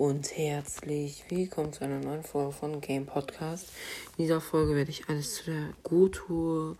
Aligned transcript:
und 0.00 0.34
herzlich 0.34 1.24
willkommen 1.28 1.74
zu 1.74 1.84
einer 1.84 1.98
neuen 1.98 2.22
Folge 2.22 2.52
von 2.52 2.80
Game 2.80 3.04
Podcast. 3.04 3.68
In 4.16 4.24
dieser 4.24 4.40
Folge 4.40 4.74
werde 4.74 4.88
ich 4.88 5.10
alles 5.10 5.34
zu 5.34 5.50
der 5.50 5.74
Goto 5.82 6.74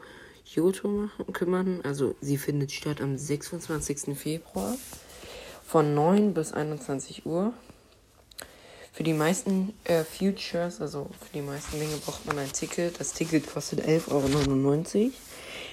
Yoto 0.47 0.89
machen, 0.89 1.31
kümmern. 1.35 1.83
Also 1.85 2.15
sie 2.23 2.39
findet 2.39 2.73
statt 2.73 3.03
am 3.03 3.19
26. 3.19 4.17
Februar 4.19 4.75
von 5.63 5.95
9 5.95 6.33
bis 6.33 6.55
21 6.55 7.27
Uhr. 7.27 7.53
Für 8.91 9.03
die 9.03 9.13
meisten 9.13 9.75
äh, 9.85 10.03
Futures, 10.03 10.81
also 10.81 11.11
für 11.21 11.35
die 11.35 11.43
meisten 11.43 11.79
Dinge 11.79 11.99
braucht 11.99 12.25
man 12.25 12.39
ein 12.39 12.51
Ticket. 12.51 12.99
Das 13.01 13.13
Ticket 13.13 13.47
kostet 13.53 13.81
11,99 13.87 14.97
Euro. 14.99 15.13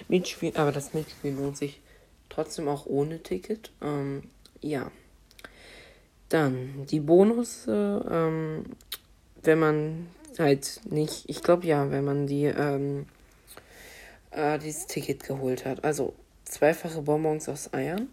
Mitspiel, 0.09 0.51
aber 0.57 0.73
das 0.73 0.93
Mitspiel 0.93 1.31
lohnt 1.31 1.55
sich 1.55 1.79
trotzdem 2.27 2.67
auch 2.67 2.87
ohne 2.87 3.23
Ticket. 3.23 3.71
Ähm, 3.81 4.23
ja. 4.59 4.91
Dann 6.29 6.85
die 6.89 6.99
Bonus, 6.99 7.65
ähm, 7.67 8.65
wenn 9.43 9.59
man 9.59 10.07
halt 10.37 10.81
nicht, 10.89 11.23
ich 11.27 11.41
glaube 11.41 11.65
ja, 11.65 11.89
wenn 11.91 12.03
man 12.03 12.27
die 12.27 12.45
ähm, 12.45 13.05
äh, 14.31 14.59
dieses 14.59 14.87
Ticket 14.87 15.23
geholt 15.23 15.65
hat. 15.65 15.83
Also 15.83 16.13
zweifache 16.45 17.01
Bonbons 17.01 17.49
aus 17.49 17.73
Eiern, 17.73 18.07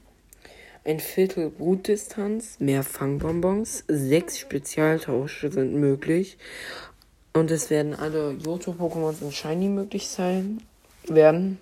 ein 0.85 1.01
Viertel 1.01 1.51
Brutdistanz, 1.51 2.61
mehr 2.61 2.83
Fangbonbons, 2.83 3.85
sechs 3.89 4.39
Spezialtausche 4.39 5.51
sind 5.51 5.75
möglich 5.75 6.39
und 7.33 7.51
es 7.51 7.71
werden 7.71 7.95
alle 7.95 8.33
Johto-Pokémons 8.33 9.23
in 9.23 9.33
Shiny 9.33 9.69
möglich 9.69 10.09
sein 10.09 10.63
werden. 11.05 11.59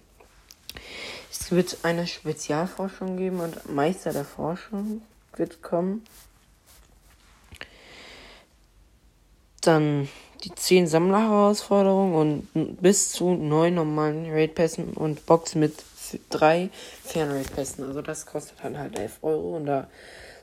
Es 1.30 1.50
wird 1.50 1.78
eine 1.82 2.06
Spezialforschung 2.06 3.16
geben 3.16 3.40
und 3.40 3.72
Meister 3.74 4.12
der 4.12 4.24
Forschung 4.24 5.02
wird 5.36 5.62
kommen. 5.62 6.02
Dann 9.62 10.08
die 10.44 10.54
10 10.54 10.86
Sammlerherausforderungen 10.86 12.48
und 12.54 12.82
bis 12.82 13.12
zu 13.12 13.30
9 13.34 13.74
normalen 13.74 14.30
Raid-Pässen 14.30 14.92
und 14.94 15.24
Box 15.26 15.54
mit 15.54 15.74
3 16.30 16.68
Fern-Raid-Pässen. 17.04 17.84
Also 17.84 18.02
das 18.02 18.26
kostet 18.26 18.58
dann 18.62 18.78
halt 18.78 18.98
11 18.98 19.18
Euro. 19.22 19.56
Und 19.56 19.66
da, 19.66 19.88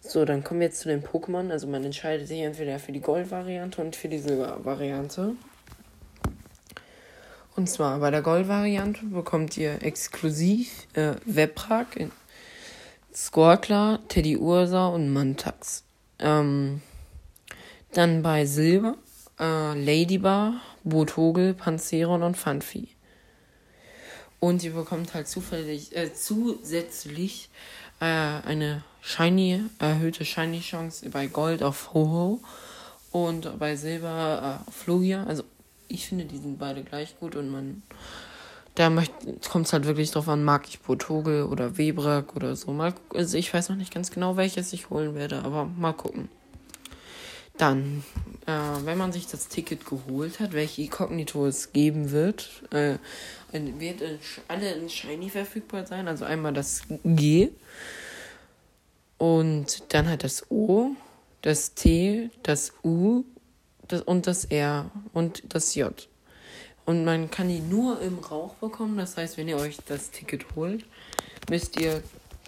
so, 0.02 0.25
dann 0.25 0.44
kommen 0.44 0.62
wir 0.62 0.67
jetzt 0.67 0.80
zu 0.80 0.90
den 0.90 1.03
Pokémon. 1.03 1.52
Also 1.52 1.67
man 1.67 1.84
entscheidet 1.84 2.28
sich 2.28 2.40
entweder 2.40 2.80
für 2.80 2.92
die 2.92 3.02
Gold-Variante 3.02 3.81
und 3.81 3.95
für 3.95 4.08
die 4.08 4.20
Silber-Variante. 4.20 5.36
Und 7.56 7.70
zwar 7.70 8.00
bei 8.00 8.09
der 8.09 8.22
Gold-Variante 8.22 9.06
bekommt 9.06 9.58
ihr 9.58 9.84
exklusiv 9.84 10.88
äh, 10.94 11.16
Webrak, 11.25 11.88
Skorkler, 13.14 14.00
Teddy 14.08 14.38
Ursa 14.38 14.88
und 14.88 15.12
Mantax. 15.12 15.84
Ähm, 16.20 16.81
dann 17.92 18.22
bei 18.22 18.45
Silber 18.45 18.95
äh, 19.40 19.73
Ladybar, 19.73 20.62
Botogel, 20.84 21.54
Panzeron 21.54 22.23
und 22.23 22.38
Funfi. 22.38 22.90
Und 24.40 24.64
ihr 24.64 24.72
bekommt 24.72 25.14
halt 25.14 25.28
zufällig, 25.28 25.96
äh, 25.96 26.14
zusätzlich 26.14 27.50
äh, 28.00 28.06
eine 28.06 28.84
Shiny, 29.02 29.62
erhöhte 29.80 30.26
Shiny-Chance 30.26 31.09
bei 31.09 31.28
Gold 31.28 31.64
auf 31.64 31.94
Ho-Ho 31.94 32.40
und 33.12 33.59
bei 33.59 33.76
Silber 33.76 34.62
äh, 34.66 34.70
auf 34.70 34.88
Lugia. 34.88 35.23
Also 35.26 35.44
ich 35.88 36.08
finde, 36.08 36.26
die 36.26 36.38
sind 36.38 36.59
beide 36.59 36.84
gleich 36.84 37.20
gut 37.20 37.36
und 37.36 37.50
man. 37.50 37.84
Da 38.76 38.90
kommt 39.50 39.66
es 39.66 39.74
halt 39.74 39.86
wirklich 39.86 40.12
drauf 40.12 40.30
an, 40.30 40.44
mag 40.44 40.70
ich 40.70 40.80
Botogel 40.80 41.44
oder 41.44 41.78
Webrak 41.78 42.36
oder 42.38 42.56
so. 42.56 42.72
Mal, 42.72 42.94
also 43.14 43.38
ich 43.38 43.53
weiß 43.53 43.68
noch 43.68 43.76
nicht 43.76 43.94
ganz 43.94 44.09
genau, 44.09 44.38
welches 44.38 44.72
ich 44.72 44.90
holen 44.90 45.16
werde, 45.16 45.44
aber 45.44 45.66
mal 45.66 45.92
gucken. 45.92 46.30
Dann, 47.60 48.04
äh, 48.48 48.52
wenn 48.86 48.98
man 48.98 49.12
sich 49.12 49.28
das 49.28 49.50
Ticket 49.50 49.86
geholt 49.86 50.40
hat, 50.40 50.54
welche 50.54 50.82
Inkognito 50.82 51.46
es 51.46 51.74
geben 51.74 52.10
wird, 52.12 52.64
äh, 52.72 52.98
wird 53.52 54.02
in, 54.02 54.20
alle 54.48 54.72
in 54.72 54.90
Shiny 54.90 55.30
verfügbar 55.30 55.86
sein. 55.86 56.08
Also 56.08 56.25
einmal 56.25 56.53
das 56.53 56.84
G 57.03 57.50
und 59.18 59.84
dann 59.94 60.08
halt 60.08 60.24
das 60.24 60.50
O, 60.50 60.92
das 61.42 61.74
T, 61.74 62.30
das 62.44 62.74
U 62.84 63.25
das, 63.88 64.02
und 64.02 64.25
das 64.25 64.46
R 64.46 64.90
und 65.14 65.44
das 65.53 65.75
J. 65.75 65.94
Und 66.86 67.03
man 67.03 67.30
kann 67.30 67.50
die 67.50 67.59
nur 67.59 68.02
im 68.02 68.18
Rauch 68.19 68.56
bekommen. 68.56 68.98
Das 68.98 69.18
heißt, 69.18 69.38
wenn 69.38 69.48
ihr 69.48 69.58
euch 69.58 69.78
das 69.86 70.09
Ticket 70.12 70.56
holt, 70.56 70.86
müsst 71.50 71.80
ihr 71.80 72.02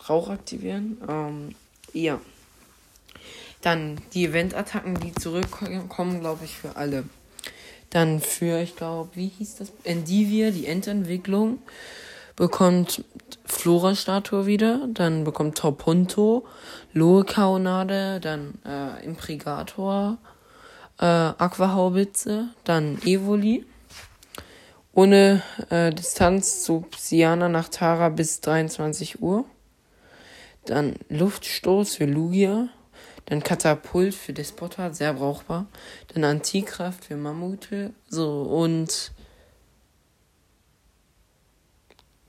Rauch 0.09 0.29
aktivieren. 0.29 0.97
Ähm, 1.07 1.55
ja. 1.93 2.19
Dann 3.61 3.99
die 4.13 4.25
Event-Attacken, 4.25 4.99
die 4.99 5.13
zurückkommen, 5.13 6.19
glaube 6.19 6.45
ich, 6.45 6.57
für 6.57 6.75
alle. 6.75 7.03
Dann 7.91 8.19
für, 8.21 8.61
ich 8.61 8.75
glaube, 8.75 9.09
wie 9.15 9.27
hieß 9.27 9.57
das? 9.57 9.71
Endivia, 9.83 10.51
die 10.51 10.65
Endentwicklung, 10.65 11.59
bekommt 12.35 13.03
Flora-Statue 13.45 14.45
wieder. 14.45 14.87
Dann 14.87 15.23
bekommt 15.23 15.57
Torpunto, 15.57 16.45
Lohe-Kaonade, 16.93 18.19
dann 18.19 18.53
äh, 18.65 19.05
Imprigator, 19.05 20.17
äh, 20.99 21.05
Aquahaubitze, 21.05 22.49
dann 22.63 22.97
Evoli. 23.03 23.65
Ohne 24.93 25.41
äh, 25.69 25.91
Distanz 25.91 26.63
zu 26.63 26.85
Siana 26.97 27.47
nach 27.47 27.69
Tara 27.69 28.09
bis 28.09 28.41
23 28.41 29.21
Uhr. 29.21 29.45
Dann 30.65 30.95
Luftstoß 31.09 31.95
für 31.95 32.05
Lugia. 32.05 32.69
Dann 33.25 33.43
Katapult 33.43 34.13
für 34.13 34.33
Despota, 34.33 34.93
sehr 34.93 35.13
brauchbar. 35.13 35.67
Dann 36.13 36.23
Antikraft 36.23 37.05
für 37.05 37.17
Mammute. 37.17 37.93
So, 38.09 38.43
und. 38.43 39.11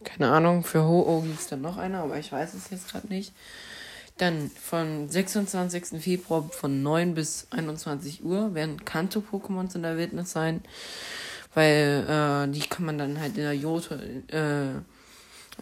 Keine 0.05 0.31
Ahnung, 0.31 0.65
für 0.65 0.83
Ho-Oh 0.83 1.21
gibt 1.21 1.41
es 1.41 1.47
dann 1.47 1.61
noch 1.61 1.77
einer, 1.77 2.03
aber 2.03 2.19
ich 2.19 2.33
weiß 2.33 2.55
es 2.55 2.71
jetzt 2.71 2.91
gerade 2.91 3.07
nicht. 3.07 3.33
Dann 4.19 4.51
vom 4.51 5.09
26. 5.09 6.01
Februar 6.03 6.49
von 6.51 6.83
9 6.83 7.15
bis 7.15 7.47
21 7.51 8.25
Uhr 8.25 8.55
werden 8.55 8.85
Kanto-Pokémons 8.85 9.75
in 9.75 9.83
der 9.83 9.97
Wildnis 9.97 10.33
sein. 10.33 10.63
Weil 11.55 12.07
äh, 12.09 12.53
die 12.53 12.61
kann 12.61 12.85
man 12.87 12.99
dann 12.99 13.21
halt 13.21 13.37
in 13.37 13.43
der 13.43 13.57
Joto, 13.57 13.95
äh, 13.95 14.75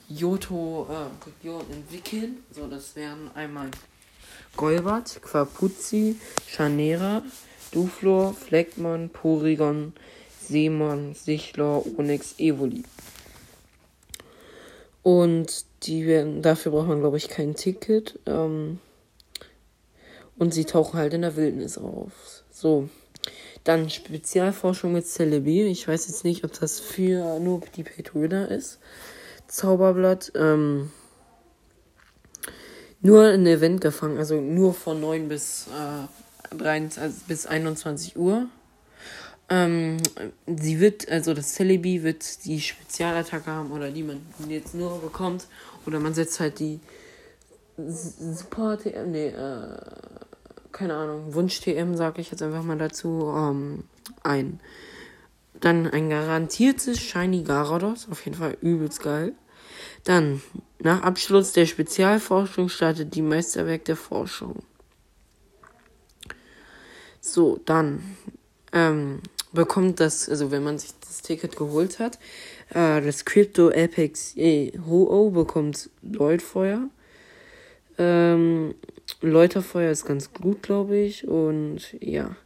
Joto-Region 0.08 1.70
äh, 1.70 1.74
entwickeln. 1.74 2.44
So, 2.50 2.66
das 2.66 2.94
wären 2.97 3.30
einmal 3.34 3.70
Golbat, 4.56 5.20
Quapuzzi, 5.22 6.16
Chanera, 6.46 7.22
Duflor, 7.72 8.34
Fleckmann, 8.34 9.10
Porygon, 9.10 9.92
Seemon, 10.40 11.14
Sichlor, 11.14 11.84
Onyx, 11.98 12.34
Evoli. 12.38 12.84
Und 15.02 15.64
die 15.84 16.40
dafür 16.42 16.72
braucht 16.72 16.88
man, 16.88 17.00
glaube 17.00 17.16
ich, 17.16 17.28
kein 17.28 17.54
Ticket. 17.54 18.18
Ähm, 18.26 18.78
und 20.38 20.54
sie 20.54 20.64
tauchen 20.64 20.98
halt 20.98 21.14
in 21.14 21.22
der 21.22 21.36
Wildnis 21.36 21.78
auf. 21.78 22.42
So. 22.50 22.88
Dann 23.64 23.90
Spezialforschung 23.90 24.92
mit 24.92 25.06
Celebi. 25.06 25.64
Ich 25.64 25.86
weiß 25.86 26.08
jetzt 26.08 26.24
nicht, 26.24 26.44
ob 26.44 26.58
das 26.58 26.80
für 26.80 27.38
nur 27.40 27.60
die 27.76 27.82
Pay-to-Winner 27.82 28.50
ist. 28.50 28.78
Zauberblatt. 29.48 30.32
Ähm, 30.34 30.90
nur 33.02 33.24
ein 33.24 33.46
Event 33.46 33.80
gefangen, 33.80 34.18
also 34.18 34.40
nur 34.40 34.74
von 34.74 35.00
9 35.00 35.28
bis, 35.28 35.66
äh, 35.68 36.56
23, 36.56 37.02
also 37.02 37.16
bis 37.26 37.46
21 37.46 38.16
Uhr. 38.16 38.46
Ähm, 39.48 39.96
sie 40.46 40.78
wird, 40.78 41.08
also 41.10 41.34
das 41.34 41.54
Celebi 41.54 42.02
wird 42.02 42.44
die 42.44 42.60
Spezialattacke 42.60 43.50
haben 43.50 43.72
oder 43.72 43.90
die 43.90 44.04
man 44.04 44.20
jetzt 44.48 44.74
nur 44.74 45.00
bekommt. 45.00 45.46
Oder 45.86 45.98
man 45.98 46.14
setzt 46.14 46.38
halt 46.40 46.60
die 46.60 46.78
Super 47.76 48.78
TM, 48.78 49.10
nee, 49.10 49.28
äh, 49.28 49.76
keine 50.70 50.94
Ahnung, 50.94 51.34
Wunsch 51.34 51.60
TM, 51.60 51.96
sage 51.96 52.20
ich 52.20 52.30
jetzt 52.30 52.42
einfach 52.42 52.62
mal 52.62 52.78
dazu, 52.78 53.32
ähm, 53.34 53.84
ein. 54.22 54.60
Dann 55.60 55.86
ein 55.86 56.10
garantiertes 56.10 57.00
Shiny 57.00 57.42
Garados, 57.42 58.08
auf 58.10 58.24
jeden 58.24 58.36
Fall 58.36 58.56
übelst 58.60 59.03
geil. 59.03 59.32
Dann, 60.04 60.42
nach 60.78 61.02
Abschluss 61.02 61.52
der 61.52 61.66
Spezialforschung 61.66 62.68
startet 62.68 63.14
die 63.14 63.22
Meisterwerk 63.22 63.84
der 63.84 63.97
Forschung. 63.97 64.62
So, 67.20 67.60
dann 67.66 68.16
ähm, 68.72 69.20
bekommt 69.52 70.00
das, 70.00 70.28
also 70.28 70.50
wenn 70.50 70.64
man 70.64 70.78
sich 70.78 70.92
das 71.00 71.22
Ticket 71.22 71.56
geholt 71.56 71.98
hat, 71.98 72.18
äh, 72.70 73.00
das 73.02 73.24
Crypto 73.24 73.68
Apex 73.68 74.36
eh, 74.36 74.72
Ho-Oh 74.86 75.30
bekommt 75.30 75.91
Leuchtfeuer. 76.03 76.88
Ähm, 77.98 78.74
Läuterfeuer 79.20 79.91
ist 79.91 80.06
ganz 80.06 80.32
gut, 80.32 80.62
glaube 80.62 80.96
ich. 80.96 81.26
Und 81.28 81.96
ja. 82.00 82.36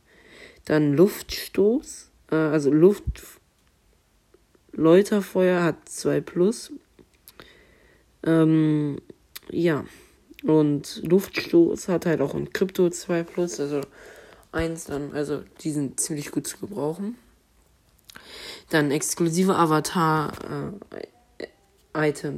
Dann 0.65 0.95
Luftstoß. 0.95 2.11
Äh, 2.31 2.35
also 2.35 2.73
Luft. 2.73 3.05
Läuterfeuer 4.73 5.63
hat 5.63 5.89
2 5.89 6.21
plus. 6.21 6.73
Ähm, 8.25 8.99
ja. 9.51 9.85
Und 10.43 11.03
Luftstoß 11.05 11.89
hat 11.89 12.07
halt 12.07 12.21
auch 12.21 12.35
ein 12.35 12.53
Krypto 12.53 12.91
2 12.91 13.23
Plus, 13.23 13.61
also 13.61 13.81
1 14.53 14.85
dann, 14.85 15.13
also 15.13 15.43
die 15.61 15.71
sind 15.71 15.99
ziemlich 15.99 16.31
gut 16.31 16.47
zu 16.47 16.59
gebrauchen. 16.59 17.17
Dann 18.71 18.91
exklusive 18.91 19.57
Avatar 19.57 20.33
äh. 20.91 21.07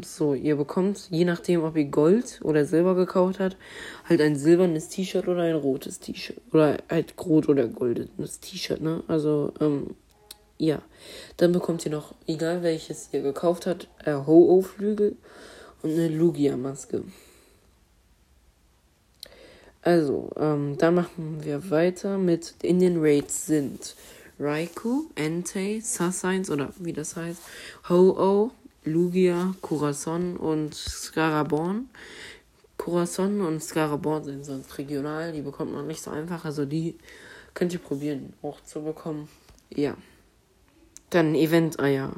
So, 0.02 0.34
ihr 0.34 0.56
bekommt, 0.56 1.08
je 1.10 1.24
nachdem, 1.24 1.64
ob 1.64 1.76
ihr 1.76 1.86
Gold 1.86 2.40
oder 2.42 2.66
Silber 2.66 2.94
gekauft 2.94 3.40
habt, 3.40 3.56
halt 4.06 4.20
ein 4.20 4.36
silbernes 4.36 4.90
T-Shirt 4.90 5.28
oder 5.28 5.44
ein 5.44 5.54
rotes 5.54 5.98
T-Shirt. 5.98 6.36
Oder 6.52 6.76
halt 6.90 7.14
rot 7.18 7.48
oder 7.48 7.66
goldenes 7.66 8.40
T-Shirt, 8.40 8.82
ne? 8.82 9.02
Also, 9.08 9.54
ähm, 9.60 9.96
ja. 10.58 10.82
Dann 11.38 11.52
bekommt 11.52 11.86
ihr 11.86 11.90
noch, 11.90 12.14
egal 12.26 12.62
welches 12.62 13.08
ihr 13.12 13.22
gekauft 13.22 13.66
habt, 13.66 13.88
äh, 14.04 14.12
Ho-Oh-Flügel 14.12 15.16
und 15.86 15.92
eine 15.92 16.08
Lugia-Maske. 16.08 17.04
Also, 19.82 20.30
ähm, 20.36 20.76
dann 20.78 20.96
machen 20.96 21.44
wir 21.44 21.70
weiter 21.70 22.18
mit 22.18 22.54
in 22.62 22.80
den 22.80 22.96
Raids 22.98 23.46
sind 23.46 23.94
Raikou, 24.40 25.04
Entei, 25.14 25.80
Sassines 25.80 26.50
oder 26.50 26.72
wie 26.80 26.92
das 26.92 27.14
heißt, 27.14 27.40
Ho-Oh, 27.88 28.50
Lugia, 28.84 29.54
Corazon 29.62 30.36
und 30.36 30.74
Scaraborn. 30.74 31.88
Corazon 32.76 33.40
und 33.40 33.62
Scaraborn 33.62 34.24
sind 34.24 34.44
sonst 34.44 34.76
regional, 34.78 35.30
die 35.30 35.42
bekommt 35.42 35.72
man 35.72 35.86
nicht 35.86 36.02
so 36.02 36.10
einfach, 36.10 36.44
also 36.44 36.64
die 36.64 36.96
könnt 37.54 37.72
ihr 37.72 37.78
probieren 37.78 38.32
auch 38.42 38.60
zu 38.64 38.82
bekommen. 38.82 39.28
Ja. 39.70 39.96
Dann 41.10 41.36
Event-Eier. 41.36 42.12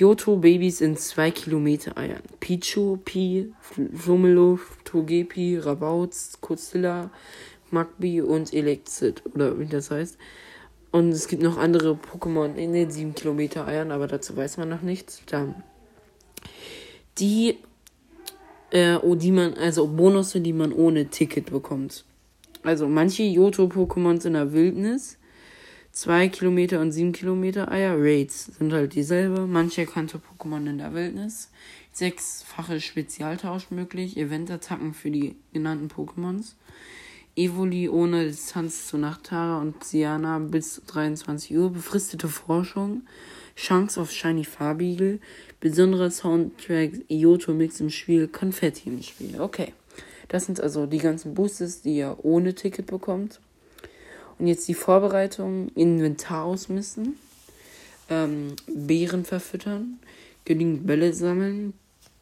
Yoto 0.00 0.36
Babys 0.36 0.80
in 0.80 0.96
2 0.96 1.30
Kilometer 1.30 1.94
Eiern. 1.98 2.22
Pichu, 2.40 2.96
Pi, 3.04 3.52
Flumelo, 3.60 4.58
Togepi, 4.84 5.58
Rabauz, 5.58 6.38
Kozilla, 6.40 7.10
Magby 7.70 8.22
und 8.22 8.54
Elexit. 8.54 9.22
Oder 9.34 9.58
wie 9.58 9.66
das 9.66 9.90
heißt. 9.90 10.16
Und 10.90 11.10
es 11.10 11.28
gibt 11.28 11.42
noch 11.42 11.58
andere 11.58 11.98
Pokémon 11.98 12.54
in 12.54 12.72
den 12.72 12.90
7 12.90 13.14
Kilometer 13.14 13.66
Eiern, 13.66 13.90
aber 13.90 14.06
dazu 14.06 14.34
weiß 14.34 14.56
man 14.56 14.70
noch 14.70 14.80
nichts. 14.80 15.20
Dann 15.26 15.62
die, 17.18 17.58
äh, 18.70 18.94
oh, 18.94 19.14
die 19.14 19.32
man, 19.32 19.52
also 19.52 19.86
Bonusse, 19.86 20.40
die 20.40 20.54
man 20.54 20.72
ohne 20.72 21.08
Ticket 21.10 21.50
bekommt. 21.50 22.06
Also 22.62 22.88
manche 22.88 23.24
Yoto-Pokémons 23.24 24.26
in 24.26 24.32
der 24.32 24.54
Wildnis 24.54 25.18
2 25.92 26.28
Kilometer 26.28 26.80
und 26.80 26.92
7 26.92 27.12
Kilometer 27.12 27.70
Eier. 27.70 27.96
Raids 27.98 28.46
sind 28.58 28.72
halt 28.72 28.94
dieselbe. 28.94 29.46
Manche 29.46 29.82
erkannte 29.82 30.18
Pokémon 30.18 30.68
in 30.68 30.78
der 30.78 30.94
Wildnis. 30.94 31.50
Sechsfache 31.92 32.80
Spezialtausch 32.80 33.70
möglich. 33.70 34.16
Eventattacken 34.16 34.94
für 34.94 35.10
die 35.10 35.34
genannten 35.52 35.88
Pokémons. 35.88 36.54
Evoli 37.34 37.88
ohne 37.88 38.26
Distanz 38.26 38.86
zu 38.86 38.98
Nachtara 38.98 39.60
und 39.60 39.82
Siana 39.82 40.38
bis 40.38 40.80
23 40.86 41.56
Uhr. 41.56 41.72
Befristete 41.72 42.28
Forschung. 42.28 43.02
Chance 43.56 44.00
auf 44.00 44.12
Shiny 44.12 44.44
Farbiegel. 44.44 45.20
Besonderer 45.58 46.12
Soundtrack. 46.12 46.92
Ioto 47.08 47.52
Mix 47.52 47.80
im 47.80 47.90
Spiel. 47.90 48.28
Konfetti 48.28 48.88
im 48.88 49.02
Spiel. 49.02 49.40
Okay. 49.40 49.74
Das 50.28 50.46
sind 50.46 50.60
also 50.60 50.86
die 50.86 50.98
ganzen 50.98 51.34
Boosters, 51.34 51.82
die 51.82 51.96
ihr 51.96 52.16
ohne 52.22 52.54
Ticket 52.54 52.86
bekommt. 52.86 53.40
Und 54.40 54.46
jetzt 54.46 54.66
die 54.68 54.74
Vorbereitung, 54.74 55.68
Inventar 55.74 56.44
ausmisten, 56.44 57.18
ähm, 58.08 58.56
Beeren 58.66 59.26
verfüttern, 59.26 59.98
genügend 60.46 60.86
Bälle 60.86 61.12
sammeln, 61.12 61.74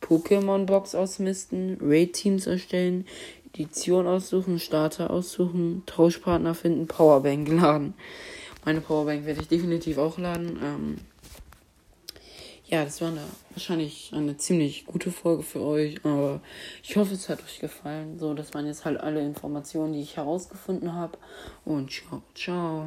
Pokémon-Box 0.03 0.97
ausmisten, 0.97 1.79
Raid-Teams 1.81 2.49
erstellen, 2.49 3.07
Edition 3.55 4.09
aussuchen, 4.09 4.59
Starter 4.59 5.11
aussuchen, 5.11 5.85
Tauschpartner 5.87 6.57
finden, 6.57 6.89
Powerbank 6.89 7.47
laden. 7.53 7.95
Meine 8.65 8.81
Powerbank 8.81 9.25
werde 9.25 9.41
ich 9.41 9.49
definitiv 9.49 9.99
auch 9.99 10.19
laden. 10.19 10.59
Ähm, 10.61 10.97
ja, 12.69 12.85
das 12.85 13.01
war 13.01 13.09
eine, 13.09 13.23
wahrscheinlich 13.51 14.13
eine 14.15 14.37
ziemlich 14.37 14.85
gute 14.85 15.11
Folge 15.11 15.43
für 15.43 15.63
euch, 15.63 16.05
aber 16.05 16.41
ich 16.83 16.97
hoffe, 16.97 17.15
es 17.15 17.29
hat 17.31 17.43
euch 17.43 17.61
gefallen. 17.61 18.19
So, 18.19 18.35
das 18.35 18.53
waren 18.53 18.67
jetzt 18.67 18.85
halt 18.85 19.01
alle 19.01 19.21
Informationen, 19.21 19.95
die 19.95 20.03
ich 20.03 20.19
herausgefunden 20.19 20.93
habe. 20.93 21.17
Und 21.65 21.91
ciao, 21.91 22.23
ciao. 22.35 22.87